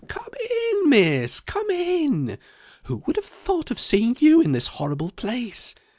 [0.07, 0.33] "Come
[0.71, 2.39] in, Miss, come in!
[2.85, 5.75] Who would have thought of seeing you in this horrible place?